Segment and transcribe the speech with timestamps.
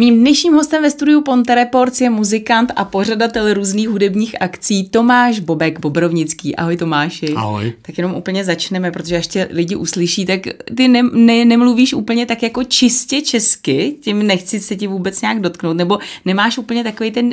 [0.00, 5.40] Mým dnešním hostem ve studiu Ponte Reports je muzikant a pořadatel různých hudebních akcí Tomáš
[5.40, 6.56] Bobek Bobrovnický.
[6.56, 7.34] Ahoj Tomáši.
[7.34, 7.72] Ahoj.
[7.82, 10.40] Tak jenom úplně začneme, protože ještě lidi uslyší, tak
[10.76, 15.40] ty ne, ne, nemluvíš úplně tak jako čistě česky, tím nechci se ti vůbec nějak
[15.40, 17.32] dotknout, nebo nemáš úplně takový ten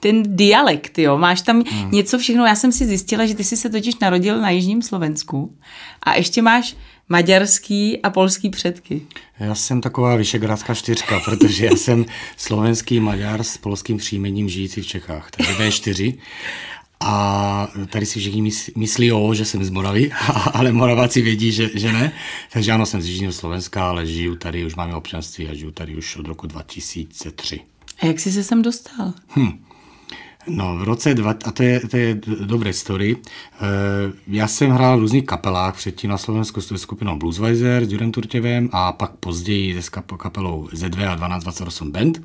[0.00, 1.90] ten dialekt, jo, máš tam hmm.
[1.90, 5.54] něco všechno, já jsem si zjistila, že ty jsi se totiž narodil na Jižním Slovensku
[6.02, 6.76] a ještě máš
[7.08, 9.02] maďarský a polský předky.
[9.40, 12.06] Já jsem taková vyšegrádská čtyřka, protože já jsem
[12.36, 16.18] slovenský Maďar s polským příjmením žijící v Čechách, takže V4.
[17.00, 20.10] A tady si všichni myslí, o, že jsem z Moravy,
[20.52, 22.12] ale Moraváci vědí, že, že ne.
[22.52, 25.96] Takže ano, jsem z Jižního Slovenska, ale žiju tady, už máme občanství a žiju tady
[25.96, 27.60] už od roku 2003.
[28.00, 29.12] A jak jsi se sem dostal?
[29.36, 29.64] Hm.
[30.46, 33.60] No, v roce, dva, a to je, to je dobré story, eh,
[34.26, 38.68] já jsem hrál v různých kapelách, předtím na Slovensku s skupinou Bluesweiser s Jurem Turtěvem
[38.72, 42.22] a pak později s kapelou Z2 a 1228 Band.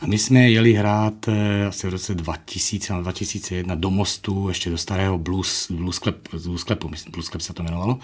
[0.00, 4.70] A my jsme jeli hrát eh, asi v roce 2000 nebo 2001 do mostu, ještě
[4.70, 7.98] do starého blues, blues, klep, blues klepu, myslím, blues klep se to jmenovalo.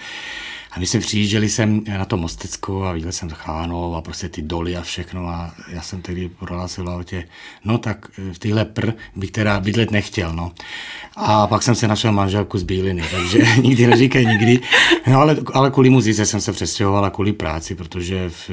[0.76, 4.42] A my jsme přijížděli jsem na to Mostecko a viděl jsem Chánov a prostě ty
[4.42, 7.28] doly a všechno a já jsem tehdy prohlásil v autě,
[7.64, 10.52] no tak v téhle pr bych teda bydlet nechtěl, no.
[11.16, 14.60] A pak jsem se našel manželku z Bíliny, takže nikdy neříkej nikdy.
[15.06, 18.50] No ale, ale kvůli muzice jsem se přestěhoval a kvůli práci, protože v,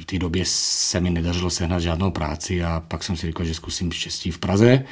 [0.00, 3.54] v té době se mi nedařilo sehnat žádnou práci a pak jsem si řekl, že
[3.54, 4.84] zkusím štěstí v Praze.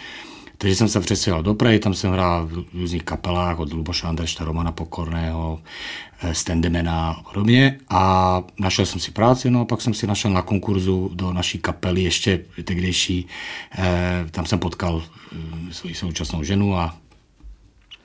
[0.60, 4.44] Takže jsem se přestěhoval do Prahy, tam jsem hrál v různých kapelách od Luboša Andrešta,
[4.44, 5.60] Romana Pokorného,
[6.20, 7.78] eh, Stendemena a podobně.
[7.88, 11.58] A našel jsem si práci, no a pak jsem si našel na konkurzu do naší
[11.58, 13.26] kapely, ještě tehdejší.
[13.78, 15.36] Eh, tam jsem potkal eh,
[15.72, 16.96] svoji současnou ženu a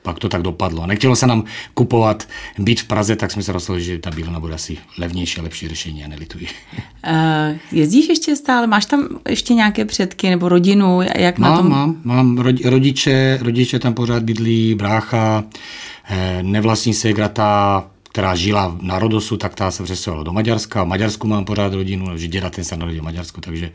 [0.04, 0.84] pak to tak dopadlo.
[0.84, 2.28] A nechtělo se nám kupovat
[2.59, 5.68] být v Praze, tak jsme se rozhodli, že ta bílna bude asi levnější a lepší
[5.68, 6.48] řešení a nelituji.
[7.08, 8.68] Uh, jezdíš ještě stále?
[8.68, 11.02] Máš tam ještě nějaké předky nebo rodinu?
[11.16, 11.70] Jak mám, na tom?
[11.70, 15.44] Mám, mám rodiče, rodiče tam pořád bydlí, brácha,
[16.09, 20.84] eh, nevlastní grata, která žila na Rodosu, tak ta se přestěhovala do Maďarska.
[20.84, 23.72] V Maďarsku mám pořád rodinu, že děda ten se narodil v Maďarsku, takže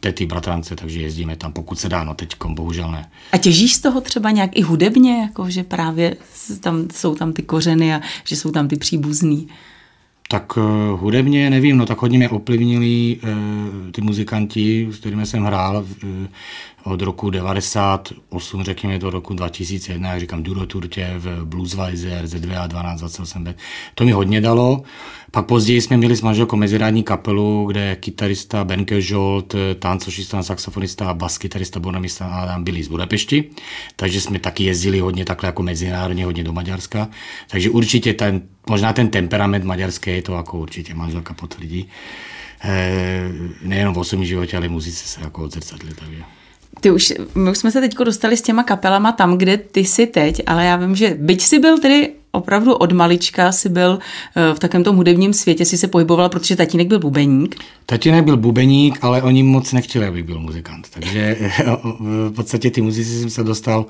[0.00, 3.10] tety, bratrance, takže jezdíme tam, pokud se dá, no teď bohužel ne.
[3.32, 6.16] A těžíš z toho třeba nějak i hudebně, jako že právě
[6.60, 9.48] tam, jsou tam ty kořeny a že jsou tam ty příbuzný?
[10.28, 10.64] Tak uh,
[11.00, 13.30] hudebně nevím, no tak hodně mě ovlivnili uh,
[13.92, 16.10] ty muzikanti, s kterými jsem hrál uh,
[16.84, 22.98] od roku 98, řekněme do roku 2001, jak říkám, Duro Turtěv, Bluesweiser, Z2 a 12,
[23.00, 23.56] 28 bet.
[23.94, 24.82] To mi hodně dalo.
[25.30, 31.14] Pak později jsme měli s manželkou mezirádní kapelu, kde kytarista Ben Jolt, tancošista, saxofonista a
[31.14, 33.44] baskytarista Bonamista Adam byli z Budapešti,
[33.96, 37.08] takže jsme taky jezdili hodně takhle jako mezinárodně, hodně do Maďarska.
[37.50, 41.88] Takže určitě ten, možná ten temperament maďarský, to jako určitě manželka potvrdí.
[42.64, 43.28] E,
[43.62, 45.94] nejenom v osobním životě, ale muzice se jako odzrcadli.
[45.94, 46.41] Takže.
[46.82, 50.06] Ty už, my už jsme se teď dostali s těma kapelama tam, kde ty jsi
[50.06, 53.98] teď, ale já vím, že byť jsi byl tedy opravdu od malička si byl
[54.36, 57.56] eh, v takovém tom hudebním světě, si se pohyboval, protože tatínek byl bubeník.
[57.86, 60.88] Tatínek byl bubeník, ale oni moc nechtěli, abych byl muzikant.
[60.90, 61.36] Takže
[62.28, 63.86] v podstatě ty muzici jsem se dostal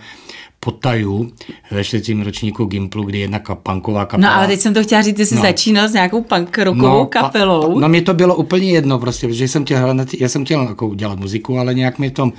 [0.60, 1.32] potaju
[1.70, 4.30] ve čtvrtém ročníku Gimplu, kdy jedna punková kapela.
[4.30, 5.42] No ale teď jsem to chtěla říct, ty jsi no.
[5.42, 7.78] začínal s nějakou punk rockovou no, kapelou.
[7.78, 11.18] no mě to bylo úplně jedno prostě, protože jsem chtěl, já jsem chtěl jako dělat
[11.18, 12.32] muziku, ale nějak mi tom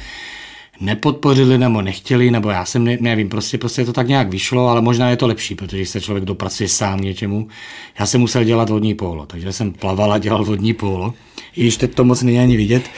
[0.79, 4.81] nepodpořili nebo nechtěli, nebo já jsem ne, nevím, prostě, prostě to tak nějak vyšlo, ale
[4.81, 7.47] možná je to lepší, protože se člověk dopracuje sám něčemu.
[7.99, 11.13] Já jsem musel dělat vodní polo, takže jsem plaval a dělal vodní polo,
[11.55, 12.89] i když teď to moc není ani vidět.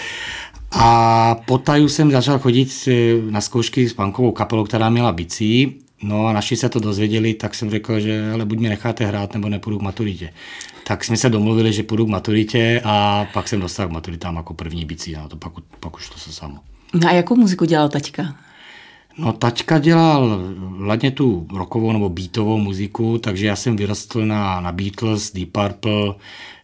[0.72, 2.88] A potaju jsem začal chodit
[3.30, 5.76] na zkoušky s pankovou kapelou, která měla bicí.
[6.04, 9.34] No a naši se to dozvěděli, tak jsem řekl, že ale buď mě necháte hrát,
[9.34, 10.34] nebo nepůjdu k maturitě.
[10.88, 14.54] Tak jsme se domluvili, že půjdu k maturitě a pak jsem dostal k maturitám jako
[14.54, 16.58] první bicí, no to pak, pak už to se samo.
[16.96, 18.36] No a jakou muziku dělal taťka?
[19.18, 20.42] No taťka dělal
[20.78, 26.16] hlavně tu rokovou nebo beatovou muziku, takže já jsem vyrostl na, na Beatles, Deep Purple,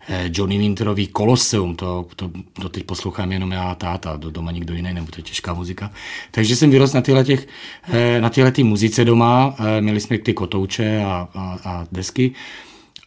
[0.09, 4.51] eh, Johnny Winterový Colosseum, to, to, to teď poslouchám jenom já a táta, do doma
[4.51, 5.91] nikdo jiný, nebo to je těžká muzika.
[6.31, 7.47] Takže jsem vyrostl na tyhle, těch,
[7.93, 12.31] eh, na tyhle ty muzice doma, eh, měli jsme ty kotouče a, a, a desky.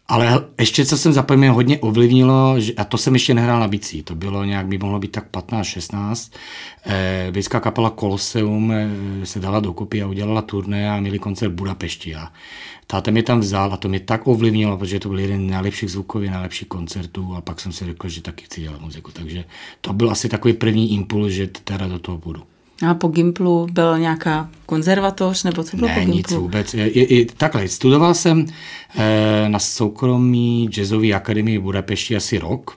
[0.08, 4.02] Ale ještě, co jsem zapomněl, hodně ovlivnilo, že, a to jsem ještě nehrál na bicí,
[4.02, 6.32] to bylo nějak, by mohlo být tak 15-16.
[6.86, 8.90] Eh, Vyská kapela Colosseum eh,
[9.26, 12.14] se dala dokupy a udělala turné a měli koncert v Budapešti.
[12.14, 12.32] A
[12.86, 15.90] táta mě tam vzal a to mě tak ovlivnilo, protože to byl jeden z nejlepších
[15.90, 19.10] zvukových, nejlepších koncertů a pak jsem si řekl, že taky chci dělat muziku.
[19.12, 19.44] Takže
[19.80, 22.42] to byl asi takový první impuls, že teda do toho budu.
[22.88, 26.16] A po Gimplu byl nějaká konzervatoř, nebo co bylo ne, po Gimplu?
[26.16, 26.74] nic vůbec.
[26.74, 28.46] Je, je, je, takhle, studoval jsem
[28.96, 32.76] eh, na soukromí jazzové akademii v Budapešti asi rok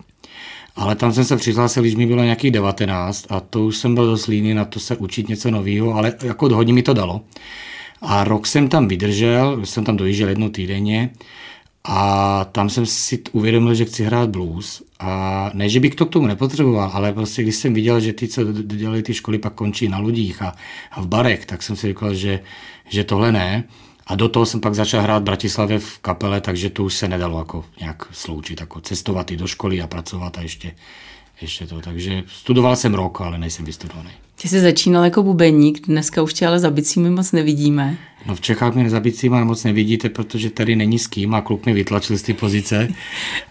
[0.75, 4.05] Ale tam jsem se přihlásil, když mi bylo nějakých 19 a to už jsem byl
[4.05, 7.21] dost líný na to se učit něco nového, ale jako hodně mi to dalo.
[8.01, 11.09] A rok jsem tam vydržel, jsem tam dojížděl jednou týdenně
[11.89, 14.83] a tam jsem si uvědomil, že chci hrát blues.
[14.99, 18.27] A ne, že bych to k tomu nepotřeboval, ale prostě když jsem viděl, že ty,
[18.27, 20.55] co dělali ty školy, pak končí na lodích a,
[20.91, 22.39] a v barech, tak jsem si říkal, že,
[22.89, 23.63] že tohle ne.
[24.07, 27.07] A do toho jsem pak začal hrát v Bratislavě v kapele, takže to už se
[27.07, 30.75] nedalo jako nějak sloučit, jako cestovat i do školy a pracovat a ještě,
[31.41, 31.81] ještě to.
[31.81, 34.11] Takže studoval jsem rok, ale nejsem vystudovaný.
[34.41, 37.97] Ty jsi začínal jako bubeník, dneska už tě ale za bicími moc nevidíme.
[38.25, 41.65] No v Čechách mě za bicíma moc nevidíte, protože tady není s kým a kluk
[41.65, 42.87] mě vytlačil z té pozice.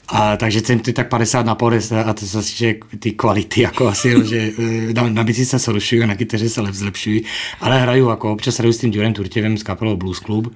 [0.08, 3.88] A takže jsem ty tak 50 na 50 a to zase, že ty kvality jako
[3.88, 7.24] asi, že eh, na, na bicí se zhoršují a na kytaře se zlepšují,
[7.60, 10.54] ale hraju jako občas hraju s tím Durem Turtěvem z kapelou Blues Club,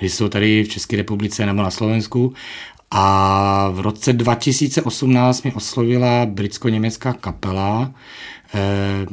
[0.00, 2.34] když jsou tady v České republice nebo na Slovensku
[2.96, 7.94] a v roce 2018 mě oslovila britsko-německá kapela,
[8.54, 9.06] Eh,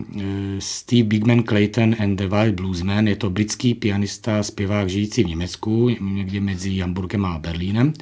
[0.59, 3.07] Steve Bigman Clayton and the Wild Bluesman.
[3.07, 7.93] Je to britský pianista, zpěvák žijící v Německu, někde mezi Hamburgem a Berlínem.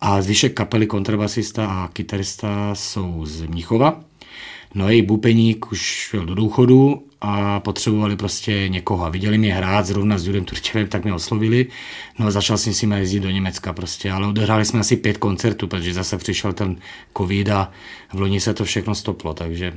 [0.00, 4.09] A zvyšek kapely kontrabasista a kytarista jsou z Mnichova.
[4.74, 9.04] No její bupeník už šel do důchodu a potřebovali prostě někoho.
[9.04, 11.66] A viděli mě hrát zrovna s Jurem Turčevem, tak mě oslovili.
[12.18, 15.18] No a začal jsem s nimi jezdit do Německa prostě, ale odehráli jsme asi pět
[15.18, 16.76] koncertů, protože zase přišel ten
[17.16, 17.70] covid a
[18.12, 19.72] v loni se to všechno stoplo, takže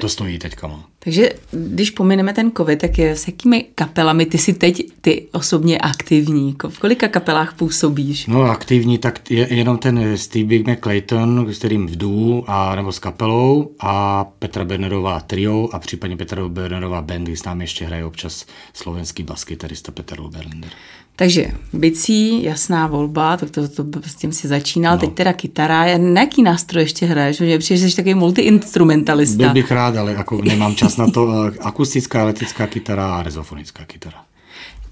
[0.00, 0.66] to stojí teďka.
[0.66, 0.84] No.
[0.98, 5.78] Takže když pomineme ten covid, tak je, s jakými kapelami ty si teď ty osobně
[5.78, 6.56] aktivní?
[6.68, 8.26] V kolika kapelách působíš?
[8.26, 12.98] No aktivní, tak je jenom ten Steve Big McClayton, s kterým vdu, a, nebo s
[12.98, 18.46] kapelou a Petra Bernerová trio a případně Petra Bernerová band, když tam ještě hraje občas
[18.72, 20.70] slovenský baskytarista Petr Oberlender.
[21.16, 25.00] Takže bicí, jasná volba, tak to, to, to s tím si začínal, no.
[25.00, 25.98] teď teda kytara.
[25.98, 27.36] Na jaký nástroj ještě hraješ?
[27.36, 29.36] Že přijde, jsi takový multiinstrumentalista.
[29.36, 31.50] Byl bych rád, ale jako nemám čas na to.
[31.60, 34.16] Akustická, elektrická kytara a rezofonická kytara.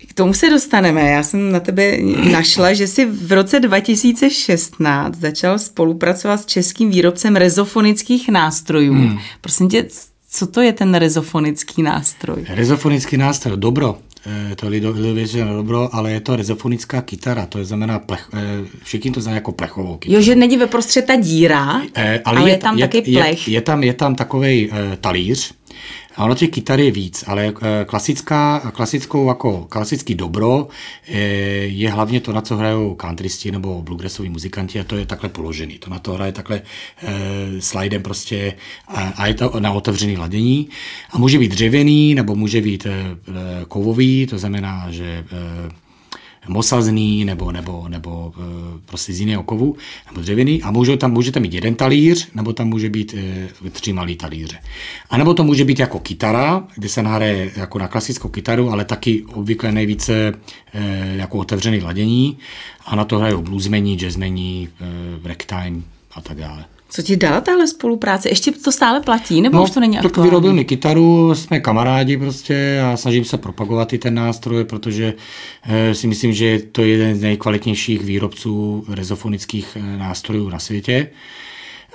[0.09, 1.01] K tomu se dostaneme.
[1.01, 1.97] Já jsem na tebe
[2.33, 8.95] našla, že jsi v roce 2016 začal spolupracovat s českým výrobcem rezofonických nástrojů.
[8.95, 9.19] Hmm.
[9.41, 9.87] Prosím tě,
[10.31, 12.45] co to je ten rezofonický nástroj?
[12.49, 13.99] Rezofonický nástroj, dobro.
[14.27, 18.39] Eh, to lidově řečeno dobro, ale je to rezofonická kytara, to je znamená, plech, eh,
[18.83, 20.17] všichni to znají jako plechovou kytaru.
[20.19, 23.13] Jo, že není ve prostřed ta díra, eh, ale, ale je, je tam je, taky
[23.13, 23.49] plech.
[23.49, 25.55] Je, je tam, je tam takový eh, talíř,
[26.19, 30.69] a ono těch kytar je víc, ale eh, klasická, klasickou jako klasický dobro
[31.07, 35.07] je, eh, je hlavně to, na co hrajou countrysti nebo bluegrassoví muzikanti a to je
[35.07, 35.79] takhle položený.
[35.79, 36.63] To na to hraje takhle
[37.03, 38.55] e, slidem prostě
[38.89, 40.69] a, a je to na otevřený ladění.
[41.11, 43.17] A může být dřevěný nebo může být e,
[43.69, 45.25] kovový, to znamená, že e,
[46.49, 49.77] mosazný nebo, nebo, nebo e, prostě z jiného kovu,
[50.07, 53.15] nebo dřevěný a může tam, můžete mít jeden talíř, nebo tam může být
[53.67, 54.59] e, tři malý talíře.
[55.11, 58.85] A nebo to může být jako kytara, kde se nahraje jako na klasickou kytaru, ale
[58.85, 60.33] taky obvykle nejvíce
[60.75, 62.39] e, jako otevřený ladění
[62.87, 65.83] a na to hrajou bluesmeni, jazzmeni, e, ragtime
[66.15, 66.65] a tak dále.
[66.91, 68.29] Co ti dala tahle spolupráce?
[68.29, 70.15] Ještě to stále platí, nebo no, už to není aktuální?
[70.15, 75.15] Tak vyrobil mi kytaru, jsme kamarádi prostě a snažím se propagovat i ten nástroj, protože
[75.63, 81.11] e, si myslím, že je to jeden z nejkvalitnějších výrobců rezofonických eh, nástrojů na světě.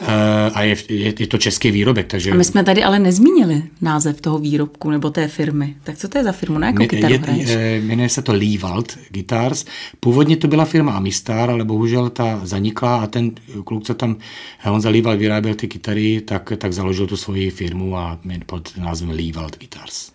[0.02, 2.08] Eh, a je, je, je to český výrobek.
[2.08, 2.32] Takže...
[2.32, 5.76] A my jsme tady ale nezmínili název toho výrobku nebo té firmy.
[5.84, 6.58] Tak co to je za firmu?
[6.58, 7.50] Na jakou kytaru hraješ?
[7.84, 9.66] Jmenuje se to Leewald Guitars.
[10.00, 13.32] Původně to byla firma Amistar, ale bohužel ta zanikla a ten
[13.64, 14.16] kluk, co tam
[14.62, 19.58] Honza Leewald vyráběl ty kytary, tak, tak založil tu svoji firmu a pod názvem Leewald
[19.60, 20.13] Guitars.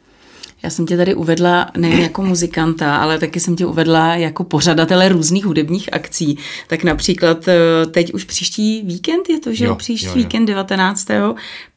[0.62, 5.08] Já jsem tě tady uvedla nejen jako muzikanta, ale taky jsem tě uvedla jako pořadatele
[5.08, 6.38] různých hudebních akcí.
[6.66, 10.18] Tak například eh, teď už příští víkend je to, že jo, příští jo, jo.
[10.18, 11.08] víkend 19.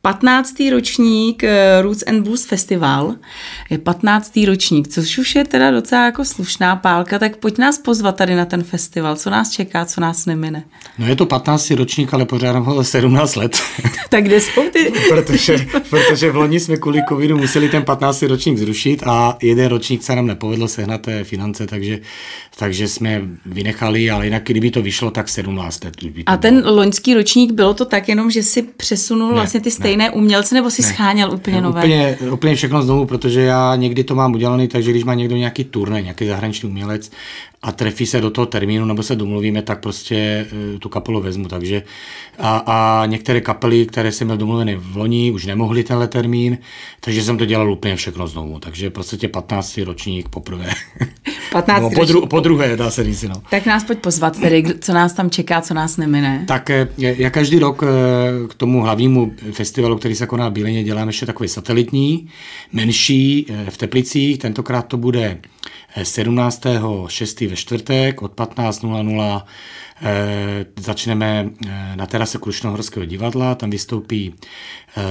[0.01, 0.55] 15.
[0.71, 3.15] ročník eh, Roots and Blues Festival
[3.69, 4.39] je 15.
[4.47, 8.45] ročník, což už je teda docela jako slušná pálka, tak pojď nás pozvat tady na
[8.45, 10.63] ten festival, co nás čeká, co nás nemine.
[10.97, 11.71] No je to 15.
[11.71, 13.61] ročník, ale pořádám ho 17 let.
[14.09, 14.93] tak kde jsou ty?
[15.09, 18.21] protože, protože v loni jsme kvůli covidu museli ten 15.
[18.21, 18.70] ročník zrušit
[19.05, 21.99] a jeden ročník se nám nepovedlo sehnat té finance, takže,
[22.57, 25.95] takže jsme vynechali, ale jinak kdyby to vyšlo, tak 17 let.
[26.25, 30.01] a ten loňský ročník bylo to tak jenom, že si přesunul ne, vlastně ty stejné
[30.01, 30.87] stejné umělce, nebo si ne.
[30.87, 31.81] scháněl úplně nové?
[31.81, 35.63] Úplně, úplně všechno znovu, protože já někdy to mám udělané, takže když má někdo nějaký
[35.63, 37.11] turné, nějaký zahraniční umělec
[37.63, 41.47] a trefí se do toho termínu, nebo se domluvíme, tak prostě uh, tu kapelu vezmu.
[41.47, 41.83] Takže
[42.39, 46.57] a, a některé kapely, které jsem měl domluvené v loni, už nemohli tenhle termín,
[46.99, 48.59] takže jsem to dělal úplně všechno znovu.
[48.59, 49.77] Takže prostě 15.
[49.77, 50.69] ročník poprvé.
[51.51, 51.81] 15.
[51.81, 53.23] no, po, dru, po druhé, dá se říct.
[53.23, 53.35] No.
[53.49, 56.45] Tak nás pojď pozvat tedy, co nás tam čeká, co nás nemine.
[56.47, 57.83] Tak já každý rok
[58.49, 62.29] k tomu hlavnímu festivalu, který se koná v Bílině, dělám ještě takový satelitní,
[62.73, 64.37] menší v Teplicích.
[64.37, 65.37] Tentokrát to bude
[65.97, 67.49] 17.6.
[67.49, 69.41] ve čtvrtek od 15.00
[70.01, 74.33] eh, začneme eh, na terase Krušnohorského divadla, tam vystoupí
[74.97, 75.01] eh,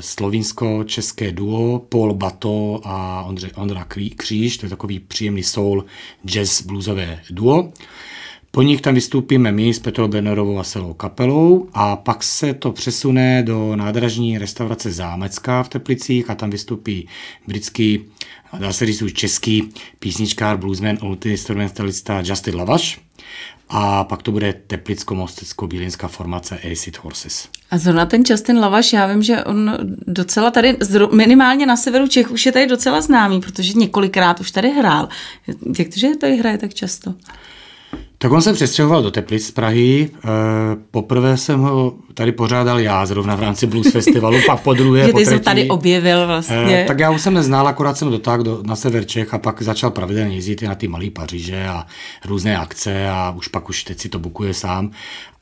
[0.00, 5.84] slovinsko-české duo Paul Bato a Ondra Kříž, to je takový příjemný soul
[6.24, 7.72] jazz bluesové duo.
[8.56, 12.72] Po nich tam vystoupíme my s Petrou Bernerovou a celou kapelou a pak se to
[12.72, 17.08] přesune do nádražní restaurace Zámecká v Teplicích a tam vystoupí
[17.46, 18.04] britský,
[18.58, 23.00] dá se říct český písničkár, bluesman, multi-instrumentalista Justin Lavaš.
[23.68, 27.48] A pak to bude Teplicko-Mostecko-Bílinská formace Acid Horses.
[27.70, 30.76] A zrovna ten Justin Lavaš, já vím, že on docela tady,
[31.12, 35.08] minimálně na severu Čech, už je tady docela známý, protože několikrát už tady hrál.
[35.78, 37.14] Jak to, že tady hraje tak často?
[38.26, 40.10] Tak on se přestěhoval do Teplic z Prahy.
[40.14, 40.28] E,
[40.90, 45.12] poprvé jsem ho tady pořádal já, zrovna v rámci Blues Festivalu, pak po druhé, Že
[45.12, 46.82] ty jsi tady objevil vlastně.
[46.82, 49.62] E, tak já už jsem neznal, akorát jsem dotáhl do, na sever Čech a pak
[49.62, 51.86] začal pravidelně jezdit na ty malé Paříže a
[52.24, 54.90] různé akce a už pak už teď si to bukuje sám.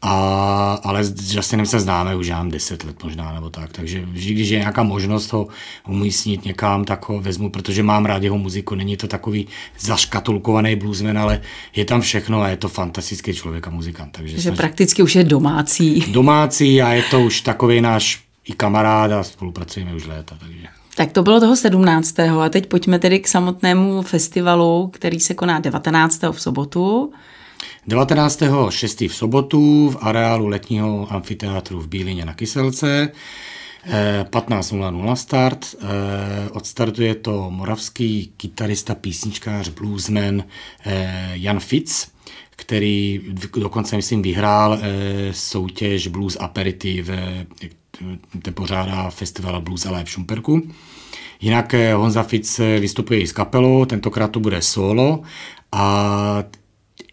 [0.06, 4.34] A, ale s Justinem se známe už mám 10 let možná nebo tak, takže vždy,
[4.34, 5.48] když je nějaká možnost ho
[5.88, 9.46] umístnit někam, tak ho vezmu, protože mám rád jeho muziku, není to takový
[9.78, 11.40] zaškatulkovaný bluesman, ale
[11.76, 14.12] je tam všechno a je to fantastický člověk a muzikant.
[14.12, 16.04] Takže že prakticky už je domácí.
[16.12, 20.36] Domácí a je to už takový náš i kamarád a spolupracujeme už léta.
[20.40, 20.66] Takže.
[20.94, 22.20] Tak to bylo toho 17.
[22.20, 26.22] A teď pojďme tedy k samotnému festivalu, který se koná 19.
[26.32, 27.12] v sobotu.
[27.88, 29.08] 19.6.
[29.08, 33.12] v sobotu v areálu letního amfiteátru v Bílině na Kyselce.
[34.24, 35.74] 15.00 eh, start.
[35.74, 40.44] Eh, odstartuje to moravský kytarista, písničkář, bluesman
[40.84, 42.08] eh, Jan Fitz,
[42.56, 43.20] který
[43.58, 44.78] dokonce, myslím, vyhrál
[45.30, 47.10] soutěž Blues Aperitif,
[48.42, 50.62] te pořádá festival Blues Alive v Šumperku.
[51.40, 55.22] Jinak Honza Fitz vystupuje i s kapelou, tentokrát to bude solo
[55.72, 56.44] a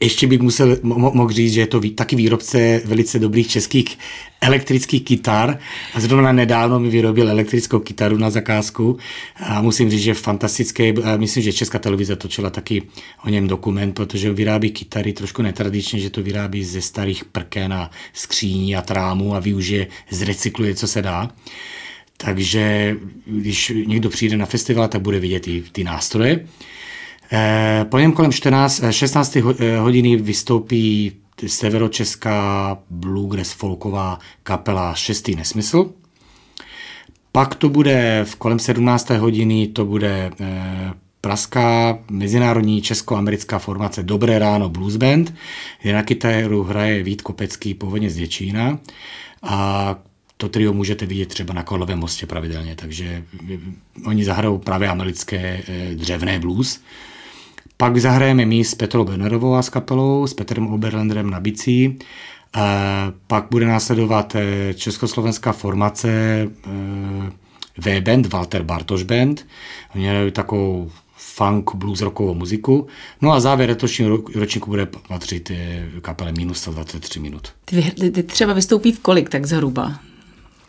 [0.02, 3.98] ještě bych musel mohl říct, že je to taky výrobce velice dobrých českých
[4.42, 5.60] elektrických kytar
[5.94, 8.98] a zrovna nedávno mi vyrobil elektrickou kytaru na zakázku
[9.36, 12.84] a musím říct, že fantastické, myslím, že Česká televize točila taky
[13.26, 17.92] o něm dokument, protože vyrábí kytary trošku netradičně, že to vyrábí ze starých prken a
[18.14, 21.32] skříní a trámů a využije, zrecykluje, co se dá.
[22.18, 26.46] Takže když někdo přijde na festival, tak bude vidět i ty nástroje.
[27.34, 31.12] Eh, po něm kolem 14, 16 eh, eh, hodiny vystoupí
[31.48, 35.92] severočeská bluegrass folková kapela Šestý nesmysl.
[37.32, 39.10] Pak to bude v kolem 17.
[39.10, 40.32] hodiny, to bude
[41.22, 45.34] praská mezinárodní česko-americká formace Dobré ráno Blues Band,
[45.82, 48.80] kde na kytaru hraje Vít Kopecký, původně z Děčína.
[49.44, 49.96] A
[50.38, 53.24] to trio můžete vidět třeba na Karlovém mostě pravidelně, takže
[54.06, 55.64] oni zahrajou právě americké
[55.96, 56.82] dřevné blues.
[57.82, 61.86] Pak zahrajeme my s Petrou Benerovou a s kapelou, s Petrem Oberlanderem na bicí.
[61.86, 61.98] E,
[63.28, 66.48] pak bude následovat eh, československá formace e,
[67.78, 69.48] V-band, Walter Bartoš band.
[69.96, 72.88] Oni hrají takovou funk, blues, rockovou muziku.
[73.22, 75.52] No a závěr letošního ročníku bude patřit
[76.02, 77.48] kapele minus 123 minut.
[77.66, 80.00] Ty, ty třeba vystoupí v kolik tak zhruba?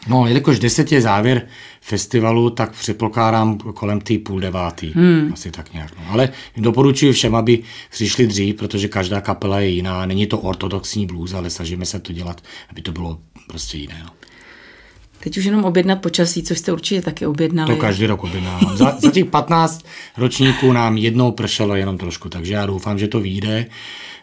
[0.08, 1.46] No, jelikož deset je závěr
[1.80, 4.92] festivalu, tak předpokládám kolem té půl devátý.
[4.92, 5.30] Hmm.
[5.32, 5.90] Asi tak nějak.
[5.98, 6.12] No.
[6.12, 10.06] Ale doporučuji všem, aby přišli dřív, protože každá kapela je jiná.
[10.06, 12.40] Není to ortodoxní blues, ale snažíme se to dělat,
[12.70, 14.00] aby to bylo prostě jiné.
[14.04, 14.10] No.
[15.20, 17.74] Teď už jenom objednat počasí, což jste určitě taky objednali.
[17.74, 18.76] To každý rok objednávám.
[18.76, 19.84] Za, za těch 15
[20.16, 23.66] ročníků nám jednou pršelo jenom trošku, takže já doufám, že to vyjde.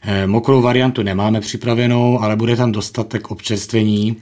[0.02, 4.18] Eh, mokrou variantu nemáme připravenou, ale bude tam dostatek občerstvení,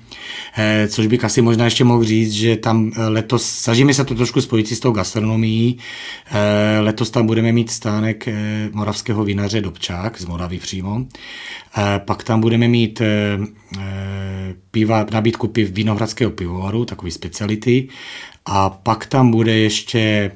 [0.57, 4.15] eh, což bych asi možná ještě mohl říct, že tam eh, letos, snažíme se to
[4.15, 5.77] trošku spojit s tou gastronomií,
[6.79, 8.27] letos tam budeme mít stánek
[8.74, 11.05] moravského vinaře Dobčák z Moravy přímo,
[11.98, 13.01] pak tam budeme mít
[14.72, 17.88] piva, nabídku piv Vinohradského pivovaru, takový speciality,
[18.46, 20.31] a pak tam bude ještě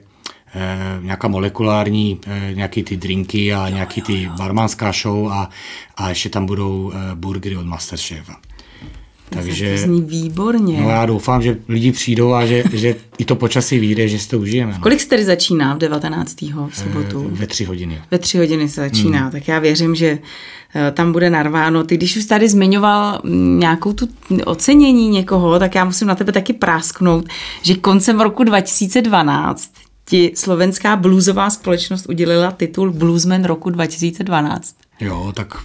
[1.01, 5.50] nějaká molekulární, eh, nějaký ty drinky a nějaký ty barmanská show a,
[5.98, 8.36] a ještě tam budou eh, burgery od Masterchefa.
[9.34, 10.81] Takže, to zní výborně.
[10.81, 14.29] No já doufám, že lidi přijdou a že, že i to počasí vyjde, že si
[14.29, 14.72] to užijeme.
[14.74, 14.79] No.
[14.79, 16.41] Kolik se tedy začíná v 19.
[16.41, 17.29] v sobotu?
[17.31, 18.01] Ve tři hodiny.
[18.12, 19.31] Ve tři hodiny se začíná, hmm.
[19.31, 20.20] tak já věřím, že
[20.75, 21.84] eh, tam bude narváno.
[21.84, 24.08] Ty, když už tady zmiňoval mm, nějakou tu
[24.46, 27.25] ocenění někoho, tak já musím na tebe taky prásknout,
[27.62, 29.72] že koncem roku 2012
[30.12, 34.75] ti slovenská bluesová společnost udělila titul Bluesman roku 2012.
[35.00, 35.58] Jo, tak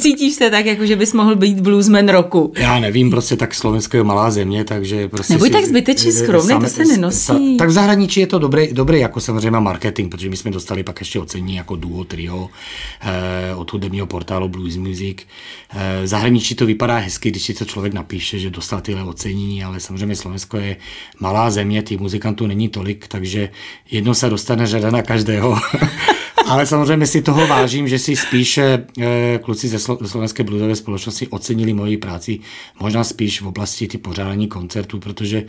[0.00, 2.52] Cítíš se tak, jako že bys mohl být bluesman roku?
[2.56, 5.32] Já nevím, prostě tak Slovensko je malá země, takže prostě...
[5.32, 7.18] Nebuď tak zbytečně skromný, to se nenosí.
[7.18, 10.82] Sa, tak v zahraničí je to dobrý, dobrý jako samozřejmě marketing, protože my jsme dostali
[10.82, 12.48] pak ještě ocení jako duo, trio
[13.00, 15.18] eh, od hudebního portálu Blues Music.
[15.70, 19.64] Eh, v zahraničí to vypadá hezky, když si to člověk napíše, že dostal tyhle ocenění,
[19.64, 20.76] ale samozřejmě Slovensko je
[21.20, 23.50] malá země, těch muzikantů není tolik, takže
[23.90, 25.58] jedno se dostane řada na každého.
[26.48, 28.84] Ale samozřejmě si toho vážím, že si spíše
[29.42, 32.40] kluci ze Slovenské bluesové společnosti ocenili moji práci,
[32.80, 35.44] možná spíš v oblasti ty pořádání koncertů, protože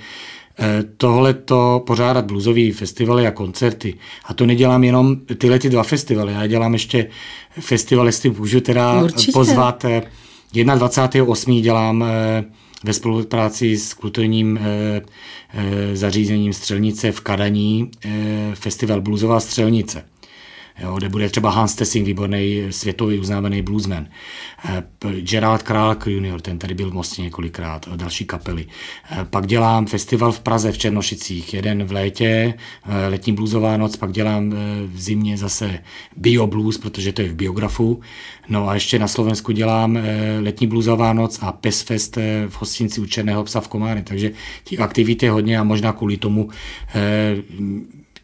[0.60, 3.94] eh, tohle to pořádat bluesový festivaly a koncerty.
[4.26, 7.10] A to nedělám jenom tyhle ty dva festivaly, já dělám ještě
[7.60, 9.32] festival, jestli můžu teda Určitě.
[9.32, 9.86] pozvat.
[10.54, 11.58] 21.8.
[11.58, 12.06] Eh, dělám
[12.84, 14.60] ve spolupráci s kulturním
[15.94, 17.92] zařízením Střelnice v Kadaní
[18.54, 20.04] festival Bluesová střelnice
[20.82, 24.08] jo, kde bude třeba Hans Tessing, výborný světový uznávaný bluesman,
[24.66, 24.84] eh,
[25.22, 28.66] Gerald Králk junior, ten tady byl v Mostě několikrát, další kapely.
[29.12, 32.54] Eh, pak dělám festival v Praze v Černošicích, jeden v létě,
[32.86, 34.50] eh, letní bluesová noc, pak dělám
[34.86, 35.80] v zimě zase
[36.18, 38.02] Bio Blues, protože to je v biografu.
[38.50, 40.00] No a ještě na Slovensku dělám
[40.42, 42.16] letní bluesová noc a Pesfest
[42.50, 44.32] v hostinci u Černého psa v Komáry, takže
[44.64, 46.50] těch aktivit je hodně a možná kvůli tomu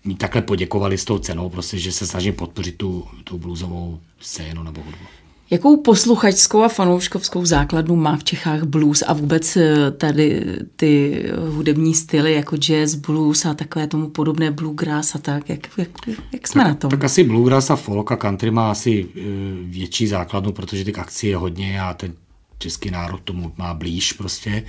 [0.06, 4.64] mi takhle poděkovali s tou cenou, prostě, že se snažím podpořit tu, tu bluesovou scénu
[4.64, 5.06] nebo hudbu.
[5.50, 10.46] Jakou posluchačskou a fanouškovskou základnu má v Čechách blues a vůbec eh, tady
[10.76, 15.50] ty hudební styly jako jazz, blues a takové tomu podobné bluegrass a tak?
[15.50, 15.90] Jak, jak,
[16.34, 16.92] jak jsme tak, na tom?
[16.92, 19.22] Tak asi bluegrass a folk a country má asi eh,
[19.64, 22.14] větší základnu, protože těch akcí je hodně a ten
[22.58, 24.64] český národ tomu má blíž prostě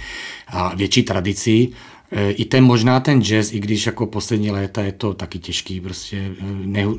[0.49, 1.69] a větší tradici.
[2.31, 6.31] I ten možná ten jazz, i když jako poslední léta je to taky těžký, prostě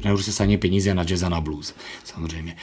[0.04, 2.56] nehůř se ani peníze na jazz a na blues, samozřejmě.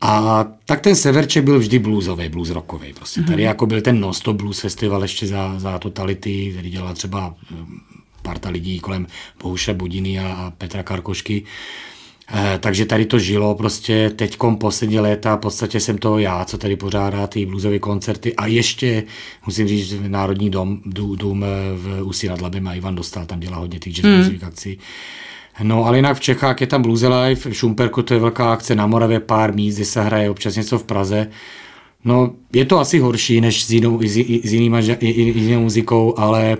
[0.00, 2.92] A tak ten Severček byl vždy bluesový, blues rockový.
[2.92, 3.20] Prostě.
[3.20, 3.26] Mm-hmm.
[3.26, 7.34] Tady jako byl ten Nosto Blues Festival ještě za, za Totality, který dělala třeba
[8.22, 9.06] parta lidí kolem
[9.42, 11.44] Bohuše Budiny a Petra Karkošky.
[11.44, 11.89] Eh,
[12.60, 16.76] takže tady to žilo prostě teďkom poslední léta, v podstatě jsem to já, co tady
[16.76, 19.04] pořádá ty bluesové koncerty a ještě,
[19.46, 20.80] musím říct, Národní dom,
[21.16, 24.48] dům eh, v Ústí nad Labem a Ivan Dostal, tam dělá hodně těch jazzových mm.
[24.48, 24.78] akcí.
[25.62, 28.74] No ale jinak v Čechách je tam Blues Live, v Šumperku to je velká akce,
[28.74, 31.30] na Moravě pár míst, kde se hraje občas něco v Praze.
[32.04, 34.16] No je to asi horší než s jinou, s,
[34.52, 36.56] jinýma, jinou muzikou, ale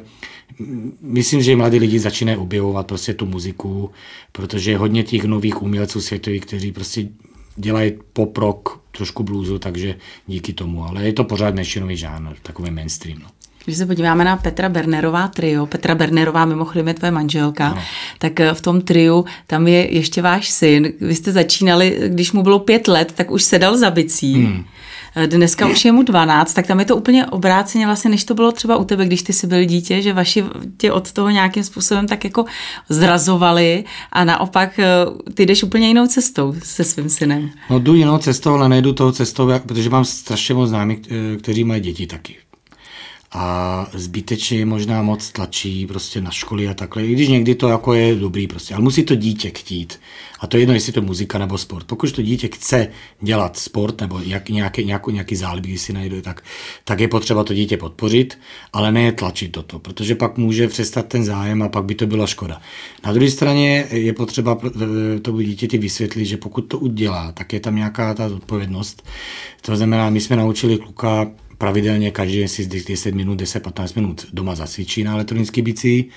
[1.00, 3.90] myslím, že mladí lidi začínají objevovat prostě tu muziku,
[4.32, 7.08] protože je hodně těch nových umělců světových, kteří prostě
[7.56, 9.94] dělají pop rock, trošku bluesu, takže
[10.26, 10.84] díky tomu.
[10.84, 13.18] Ale je to pořád menšinový žánr, takový mainstream.
[13.18, 13.28] No.
[13.64, 17.82] Když se podíváme na Petra Bernerová trio, Petra Bernerová mimochodem je tvoje manželka, no.
[18.18, 20.92] tak eh, v tom triu tam je ještě váš syn.
[21.00, 24.34] Vy jste začínali, když mu bylo pět let, tak už sedal za bicí.
[24.34, 24.64] Hmm.
[25.14, 28.34] Eh, dneska už je mu 12, tak tam je to úplně obráceně vlastně, než to
[28.34, 30.44] bylo třeba u tebe, když ty jsi byl dítě, že vaši
[30.76, 32.44] tě od toho nějakým způsobem tak jako
[32.88, 34.86] zrazovali a naopak eh,
[35.34, 37.50] ty jdeš úplně jinou cestou se svým synem.
[37.70, 40.98] No jdu jinou cestou, ale nejdu tou cestou, protože mám strašně moc známých,
[41.38, 42.36] kteří mají děti taky
[43.32, 47.94] a zbytečně možná moc tlačí prostě na školy a takhle, i když někdy to jako
[47.94, 50.00] je dobrý prostě, ale musí to dítě chtít.
[50.40, 51.86] A to je jedno, jestli to muzika nebo sport.
[51.86, 52.88] Pokud to dítě chce
[53.20, 56.44] dělat sport nebo jak, nějaký, nějaký, nějaký záliby, když si najde, tak,
[56.84, 58.38] tak je potřeba to dítě podpořit,
[58.72, 62.06] ale ne tlačit do toho, protože pak může přestat ten zájem a pak by to
[62.06, 62.60] byla škoda.
[63.04, 67.60] Na druhé straně je potřeba eh, tomu dítěti vysvětlit, že pokud to udělá, tak je
[67.60, 69.02] tam nějaká ta odpovědnost.
[69.62, 71.26] To znamená, my jsme naučili kluka
[71.60, 76.10] pravidelně každý si 10 minut, 10-15 minut doma zasvičí na elektronický bicí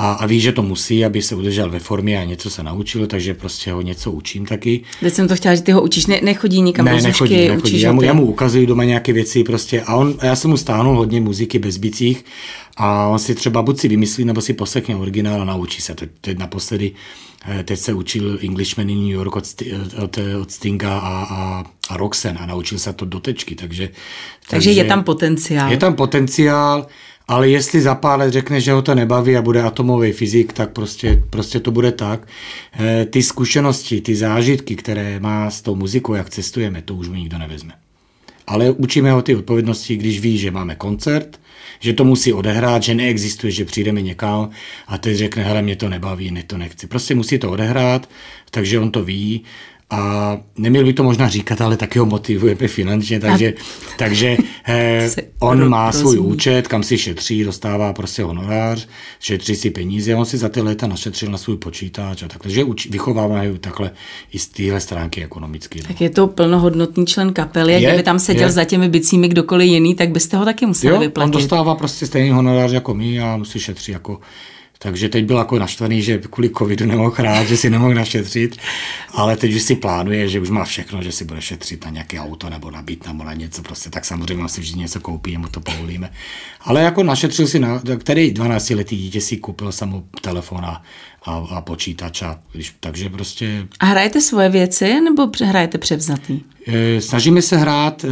[0.00, 3.06] a, a ví, že to musí, aby se udržel ve formě a něco se naučil,
[3.06, 4.82] takže prostě ho něco učím taky.
[5.00, 7.62] Teď jsem to chtěla, že ty ho učíš, ne, nechodí nikam ne, do nechodí, nechodí.
[7.62, 10.50] Učíš já, mu, já mu ukazuju doma nějaké věci prostě a, on, a já jsem
[10.50, 12.24] mu stáhnul hodně muziky bez bicích
[12.76, 15.94] a on si třeba buď si vymyslí, nebo si poslechne originál a naučí se.
[15.94, 16.92] Teď, teď naposledy,
[17.48, 19.44] eh, teď se učil Englishman in New York od,
[20.02, 23.96] od, od Stinga a, a, a Roxen a naučil se to do tečky, takže, takže...
[24.48, 25.70] Takže je tam potenciál.
[25.70, 26.86] Je tam potenciál,
[27.30, 30.70] ale jestli za pár let řekne, že ho to nebaví a bude atomový fyzik, tak
[30.70, 32.28] prostě, prostě to bude tak.
[32.72, 37.14] Eh, ty zkušenosti, ty zážitky, které má s tou muzikou, jak cestujeme, to už mu
[37.14, 37.72] nikdo nevezme.
[38.46, 41.40] ale učíme ho ty odpovědnosti, když ví, že máme koncert,
[41.80, 44.50] že to musí odehrát, že neexistuje, že přijdeme někam
[44.86, 46.86] a teď řekne, hele, mě to nebaví, ne to nechci.
[46.86, 48.08] Prostě musí to odehrát,
[48.50, 49.44] takže on to ví
[49.90, 53.54] a neměl by to možná říkat, ale taky ho motivujeme finančně, takže,
[53.98, 54.36] takže
[54.68, 58.88] eh, on má svůj účet, kam si šetří, dostává prostě honorář,
[59.20, 62.64] šetří si peníze, on si za ty léta našetřil na svůj počítač a takhle, takže
[62.90, 63.90] vychovávají takhle
[64.32, 65.78] i z téhle stránky ekonomicky.
[65.82, 65.88] No.
[65.88, 68.52] Tak je to plnohodnotný člen kapely, jak kdyby tam seděl je.
[68.52, 71.34] za těmi bicími kdokoliv jiný, tak byste ho taky museli jo, vyplatit.
[71.34, 74.20] on dostává prostě stejný honorář jako my a musí šetřit jako
[74.82, 78.56] takže teď byl jako naštvaný, že kvůli covidu nemohl hrát, že si nemohl našetřit,
[79.14, 82.20] ale teď už si plánuje, že už má všechno, že si bude šetřit na nějaké
[82.20, 85.48] auto nebo na byt nebo na něco prostě, tak samozřejmě si vždy něco koupí, mu
[85.48, 86.10] to povolíme.
[86.60, 90.82] Ale jako našetřil si, na, který 12 letý dítě si koupil samo telefon a,
[91.22, 92.22] a, a počítač.
[92.22, 93.68] A, když, takže prostě...
[93.80, 96.40] A hrajete svoje věci nebo hrajete převzatý?
[96.66, 98.08] E, snažíme se hrát e,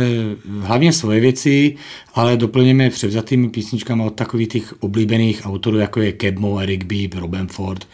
[0.60, 1.76] hlavně svoje věci,
[2.14, 7.46] ale doplněme převzatými písničkami od takových těch oblíbených autorů, jako je Kebmo, Eric B., Robin
[7.46, 7.88] Ford,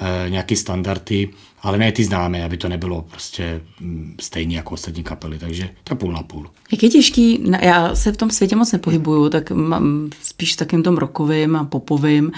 [0.00, 1.28] e, nějaký standardy,
[1.62, 5.96] ale ne ty známé, aby to nebylo prostě mm, stejné jako ostatní kapely, takže to
[5.96, 6.50] půl na půl.
[6.72, 10.96] Jak je těžký, já se v tom světě moc nepohybuju, tak mám spíš takým tom
[10.96, 12.32] rokovým a popovým.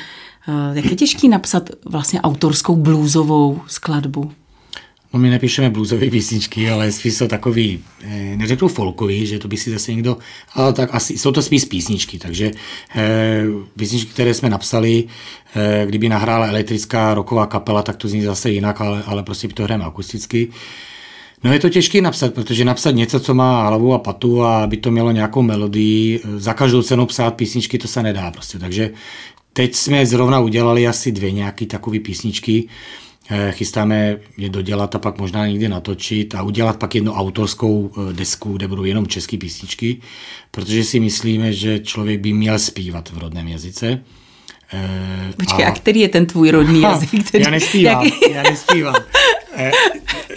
[0.73, 4.33] Jak je těžký napsat vlastně autorskou bluesovou skladbu?
[5.17, 9.57] No my nepíšeme bluesové písničky, ale spíš jsou takový, eh, neřeknu folkový, že to by
[9.57, 10.17] si zase někdo,
[10.55, 12.51] ale tak asi jsou to spíš písničky, takže
[12.97, 13.45] eh,
[13.79, 15.05] písničky, které jsme napsali,
[15.57, 19.63] eh, kdyby nahrála elektrická roková kapela, tak to zní zase jinak, ale, ale prostě to
[19.63, 20.49] hrajeme akusticky.
[21.45, 24.77] No je to těžké napsat, protože napsat něco, co má hlavu a patu a aby
[24.77, 28.59] to mělo nějakou melodii, za každou cenu psát písničky, to se nedá prostě.
[28.59, 28.91] Takže
[29.57, 32.69] teď jsme zrovna udělali asi dvě nějaké takové písničky,
[33.31, 38.13] Eh, chystáme je dodělat a pak možná někdy natočit a udělat pak jednu autorskou eh,
[38.13, 40.01] desku, kde budou jenom české písničky,
[40.51, 44.01] protože si myslíme, že člověk by měl zpívat v rodném jazyce.
[44.73, 47.29] Eh, Počkej, a, a který je ten tvůj rodný jazyk?
[47.29, 47.45] Který...
[47.45, 48.15] Já nespívám, jak...
[48.31, 48.95] já nespívám.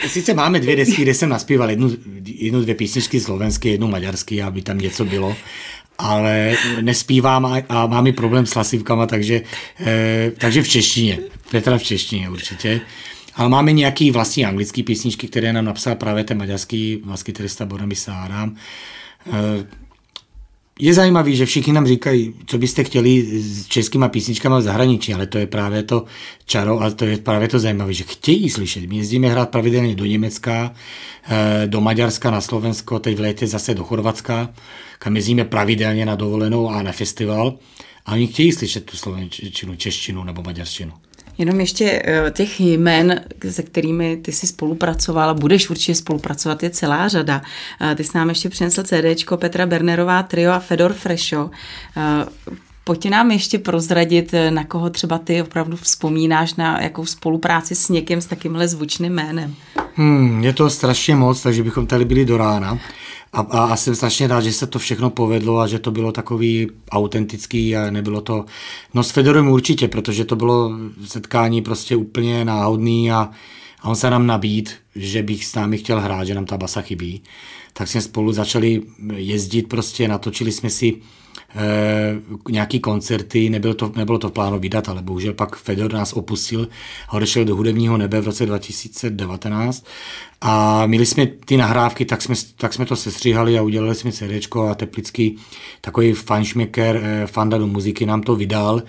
[0.08, 1.92] Sice máme dvě desky, kde jsem naspíval jednu,
[2.26, 5.36] jednu dvě písničky slovenské, jednu maďarský, aby tam něco bylo,
[6.00, 9.42] ale nespívám a, a mám i problém s hlasivkama, takže,
[9.80, 11.20] eh, takže v češtině.
[11.52, 12.82] Petra v češtině určitě.
[13.36, 18.56] Ale máme nějaký vlastní anglický písničky, které nám napsal právě ten maďarský maskytrista Borami Sárám.
[19.28, 19.32] Eh,
[20.80, 25.28] je zajímavý, že všichni nám říkají, co byste chtěli s českýma písničkama v zahraničí, ale
[25.28, 26.06] to je právě to
[26.46, 28.86] čaro a to je právě to zajímavé, že chtějí slyšet.
[28.86, 30.74] My jezdíme hrát pravidelně do Německa,
[31.30, 34.50] eh, do Maďarska, na Slovensko, teď v létě zase do Chorvatska,
[35.00, 37.58] kam jezdíme pravidelně na dovolenou a na festival.
[38.06, 40.92] A oni chtějí slyšet tu slovenčinu, češtinu nebo maďarštinu.
[41.40, 47.08] Jenom ještě eh, těch jmen, se kterými ty si spolupracoval, budeš určitě spolupracovat, je celá
[47.08, 47.42] řada.
[47.82, 51.52] Eh, ty jsi nám ještě přinesl CDčko Petra Bernerová, Trio a Fedor Fresho.
[51.98, 52.26] Eh,
[52.84, 58.22] pojď nám ještě prozradit, na koho třeba ty opravdu vzpomínáš na jakou spolupráci s někým
[58.22, 59.56] s takýmhle zvučným jménem.
[60.00, 62.80] Hmm, je to strašně moc, takže bychom tady byli do rána.
[63.34, 66.12] A, a, a jsem strašně rád, že se to všechno povedlo a že to bylo
[66.12, 68.46] takový autentický a nebylo to...
[68.94, 70.72] No s Fedorem určitě, protože to bylo
[71.06, 73.30] setkání prostě úplně náhodný a,
[73.82, 76.82] a on se nám nabít, že bych s námi chtěl hrát, že nám ta basa
[76.82, 77.22] chybí.
[77.74, 78.82] Tak jsme spolu začali
[79.16, 80.96] jezdit prostě, natočili jsme si
[81.56, 82.16] e,
[82.50, 86.68] nějaký koncerty, nebylo to, nebylo to v plánu vydat, ale bohužel pak Fedor nás opustil
[87.08, 89.86] a odešel do hudebního nebe v roce 2019
[90.42, 94.56] a měli jsme ty nahrávky, tak jsme, tak jsme to sestříhali a udělali jsme CD
[94.70, 95.38] a Teplický
[95.82, 98.84] takový fanšmaker e, fanda do muziky nám to vydal.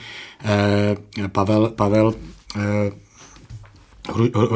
[0.45, 2.15] E, Pavel, Pavel
[2.57, 2.61] e,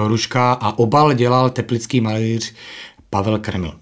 [0.05, 2.55] Hruška a obal dělal teplický malíř
[3.11, 3.75] Pavel Kreml.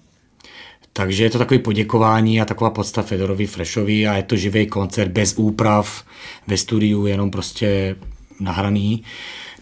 [0.93, 5.11] Takže je to takový poděkování a taková podsta Fedorovi Freshovi a je to živý koncert
[5.11, 6.03] bez úprav
[6.47, 7.95] ve studiu, jenom prostě
[8.39, 9.03] nahraný.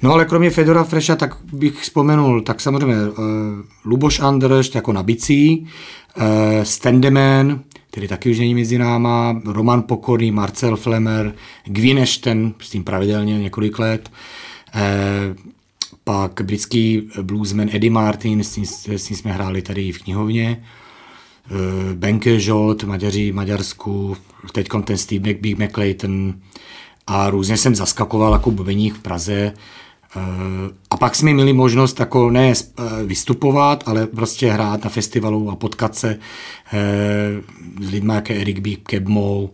[0.02, 3.16] No ale kromě Fedora Fresha, tak bych vzpomenul, tak samozřejmě uh,
[3.86, 5.68] Luboš Andršt jako na bicí,
[6.18, 6.24] uh,
[6.64, 7.60] Standeman,
[7.92, 11.34] který taky už není mezi náma, Roman Pokorný, Marcel Flemer,
[11.66, 14.12] Gwynešten, s tím pravidelně několik let,
[14.76, 14.82] uh,
[16.04, 20.64] pak britský bluesman Eddie Martin, s tím, s tím jsme hráli tady v knihovně,
[21.50, 24.18] Eh, Benke Jolt, Maďaři, Maďarsku,
[24.52, 26.34] teď ten Steve Big McClayton
[27.08, 29.54] a různě jsem zaskakoval jako bubeník v Praze.
[30.16, 30.20] Eh,
[30.90, 35.56] a pak jsme měli možnost jako ne eh, vystupovat, ale prostě hrát na festivalu a
[35.56, 36.20] potkat se
[37.82, 38.70] s lidmi jako Erik B.
[38.76, 39.50] Kebmou,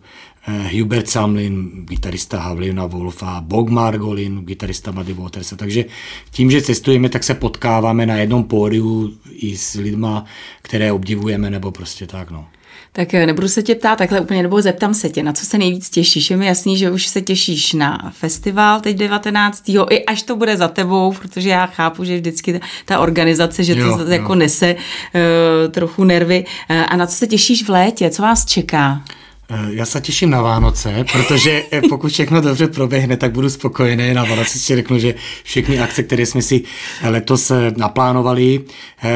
[0.48, 5.54] Hubert Samlin, gitarista Havlina Wolfa, Bog Margolin, gitarista Muddy Waters.
[5.58, 5.86] Takže
[6.32, 10.26] tím, že cestujeme, tak se potkáváme na jednom pódiu i s lidma,
[10.62, 12.32] které obdivujeme, nebo prostě tak.
[12.32, 12.46] No.
[12.92, 15.58] Tak eh, nebudu se tě ptát takhle úplně, nebo zeptám se tě, na co se
[15.58, 16.30] nejvíc těšíš.
[16.30, 19.70] Je mi jasný, že už se těšíš na festival teď 19.
[19.90, 23.76] i až to bude za tebou, protože já chápu, že vždycky ta, ta organizace, že
[23.76, 24.10] jo, to jo.
[24.10, 26.46] jako nese uh, trochu nervy.
[26.70, 28.10] Uh, a na co se těšíš v létě?
[28.10, 29.02] Co vás čeká?
[29.50, 34.14] Eh, já se těším na Vánoce, protože eh, pokud všechno dobře proběhne, tak budu spokojený.
[34.14, 36.64] Na Vánoce si řeknu, že všechny akce, které jsme si
[37.02, 38.64] eh, letos naplánovali,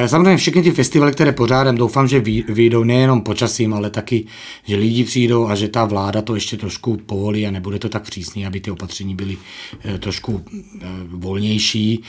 [0.06, 4.26] samozřejmě všechny ty festivaly, které pořádám, doufám, že vyjdou nejenom počasím, ale taky,
[4.64, 8.04] že lidi přijdou a že ta vláda to ještě trošku povolí a nebude to tak
[8.04, 9.38] přísný, aby ty opatření byly
[10.00, 10.46] trošku
[11.08, 12.04] volnější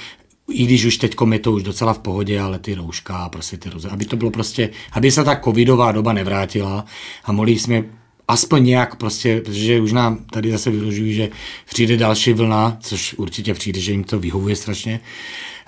[0.50, 3.70] i když už teď je to už docela v pohodě, ale ty rouška, prostě ty
[3.70, 6.84] roze, aby to bylo prostě, aby se ta covidová doba nevrátila
[7.24, 7.84] a mohli jsme
[8.28, 11.30] aspoň nějak prostě, protože už nám tady zase vyložují, že
[11.70, 15.00] přijde další vlna, což určitě přijde, že jim to vyhovuje strašně,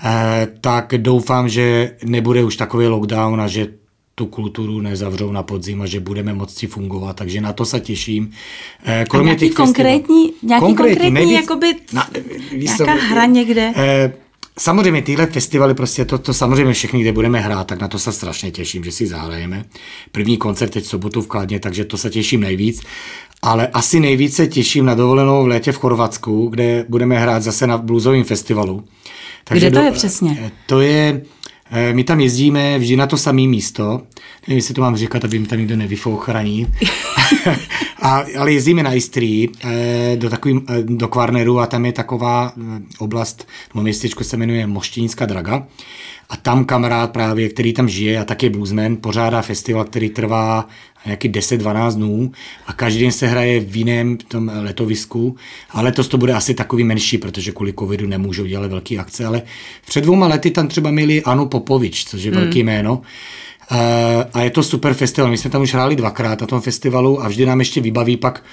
[0.04, 3.68] eh, tak doufám, že nebude už takový lockdown a že
[4.14, 8.30] tu kulturu nezavřou na podzim a že budeme moci fungovat, takže na to se těším.
[8.84, 12.10] Eh, kromě a nějaký těch konkrétní, nějaký konkrétní, konkrétní nejvíc, jakoby, na,
[12.52, 13.72] nějaká hra někde?
[13.76, 14.12] Eh,
[14.58, 18.12] Samozřejmě tyhle festivaly, prostě to, to samozřejmě všechny, kde budeme hrát, tak na to se
[18.12, 19.64] strašně těším, že si zahrajeme.
[20.12, 22.82] První koncert teď v sobotu v Kladně, takže to se těším nejvíc.
[23.42, 27.78] Ale asi nejvíce těším na dovolenou v létě v Chorvatsku, kde budeme hrát zase na
[27.78, 28.84] bluesovém festivalu.
[29.44, 30.38] Takže kde to do, je přesně?
[30.46, 31.22] Eh, to je,
[31.70, 34.00] eh, my tam jezdíme vždy na to samé místo.
[34.48, 36.66] Nevím, jestli to mám říkat, aby mi tam nikdo nevyfouchraní.
[38.04, 42.52] A, ale jezdíme na Istrii eh, do, takový, eh, do Kvarneru a tam je taková
[42.56, 45.66] eh, oblast, nebo městečko se jmenuje Moštínská draga.
[46.30, 50.68] A tam kamarád právě, který tam žije a taky bluesman, pořádá festival, který trvá
[51.04, 52.32] nějaký 10-12 dnů
[52.66, 55.36] a každý den se hraje v jiném tom letovisku.
[55.70, 59.42] A letos to bude asi takový menší, protože kvůli covidu nemůžou dělat velké akce, ale
[59.86, 62.40] před dvouma lety tam třeba měli Anu Popovič, což je hmm.
[62.40, 63.02] velký jméno.
[63.70, 65.30] Eh, a je to super festival.
[65.30, 68.44] My jsme tam už hráli dvakrát na tom festivalu a vždy nám ještě vybaví pak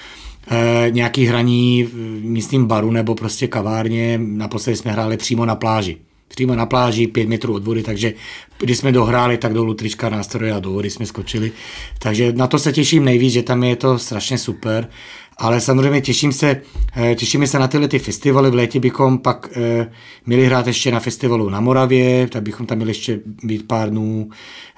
[0.51, 4.19] eh, nějaký hraní v místním baru nebo prostě kavárně.
[4.23, 5.97] Naposledy jsme hráli přímo na pláži.
[6.27, 8.13] Přímo na pláži, pět metrů od vody, takže
[8.59, 11.51] když jsme dohráli, tak dolů trička, nástroje a do vody jsme skočili.
[11.99, 14.87] Takže na to se těším nejvíc, že tam je to strašně super.
[15.41, 16.61] Ale samozřejmě těším se,
[16.95, 18.51] eh, těšíme se na tyhle ty festivaly.
[18.51, 19.91] V létě bychom pak eh,
[20.25, 24.29] měli hrát ještě na festivalu na Moravě, tak bychom tam měli ještě být pár dnů.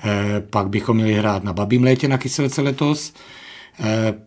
[0.03, 3.13] Eh, pak bychom měli hrát na Babím létě na Kyselce letos.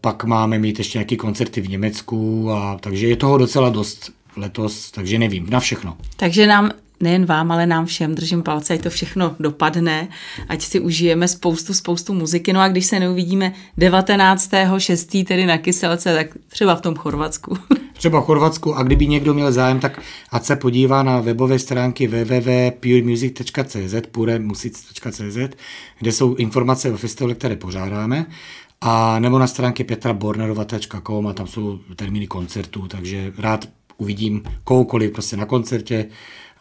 [0.01, 4.91] Pak máme mít ještě nějaké koncerty v Německu, a, takže je toho docela dost letos,
[4.91, 5.97] takže nevím, na všechno.
[6.17, 10.09] Takže nám nejen vám, ale nám všem držím palce, ať to všechno dopadne,
[10.49, 12.53] ať si užijeme spoustu, spoustu muziky.
[12.53, 15.25] No a když se neuvidíme 19.6.
[15.25, 17.59] tedy na Kyselce, tak třeba v tom Chorvatsku.
[17.97, 22.07] Třeba v Chorvatsku a kdyby někdo měl zájem, tak ať se podívá na webové stránky
[22.07, 25.57] www.puremusic.cz puremusic.cz,
[25.99, 28.27] kde jsou informace o festivalu, které pořádáme
[28.81, 35.37] a nebo na stránky petrabornerova.com a tam jsou termíny koncertů, takže rád uvidím kohokoliv prostě
[35.37, 36.07] na koncertě,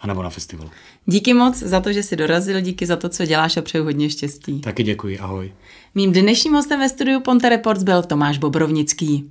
[0.01, 0.69] anebo na festivalu.
[1.05, 4.09] Díky moc za to, že jsi dorazil, díky za to, co děláš a přeju hodně
[4.09, 4.61] štěstí.
[4.61, 5.53] Taky děkuji, ahoj.
[5.95, 9.29] Mým dnešním hostem ve studiu Ponte Reports byl Tomáš Bobrovnický.